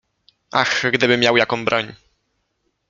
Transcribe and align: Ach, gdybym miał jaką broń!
Ach, 0.51 0.91
gdybym 0.91 1.19
miał 1.19 1.37
jaką 1.37 1.65
broń! 1.65 1.95